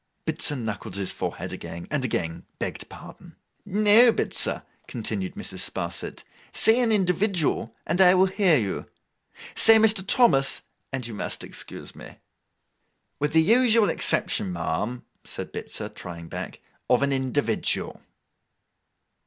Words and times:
Bitzer 0.25 0.55
knuckled 0.57 0.95
his 0.95 1.11
forehead 1.11 1.53
again, 1.53 1.87
and 1.91 2.03
again 2.03 2.43
begged 2.57 2.89
pardon. 2.89 3.35
'No, 3.67 4.11
Bitzer,' 4.11 4.63
continued 4.87 5.35
Mrs. 5.35 5.59
Sparsit, 5.69 6.23
'say 6.51 6.79
an 6.79 6.91
individual, 6.91 7.75
and 7.85 8.01
I 8.01 8.15
will 8.15 8.25
hear 8.25 8.57
you; 8.57 8.87
say 9.53 9.77
Mr. 9.77 10.03
Thomas, 10.03 10.63
and 10.91 11.05
you 11.05 11.13
must 11.13 11.43
excuse 11.43 11.95
me.' 11.95 12.17
'With 13.19 13.33
the 13.33 13.43
usual 13.43 13.89
exception, 13.89 14.51
ma'am,' 14.51 15.05
said 15.23 15.53
Bitzer, 15.53 15.87
trying 15.89 16.29
back, 16.29 16.61
'of 16.89 17.03
an 17.03 17.13
individual. 17.13 18.01